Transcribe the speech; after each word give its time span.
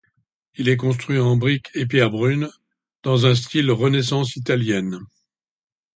Il 0.55 0.67
est 0.67 0.77
construit 0.77 1.19
en 1.19 1.37
briques 1.37 1.69
et 1.75 1.85
pierres 1.85 2.09
brunes, 2.09 2.49
dans 3.03 3.27
un 3.27 3.35
style 3.35 3.69
renaissance 3.69 4.35
italienne. 4.35 4.99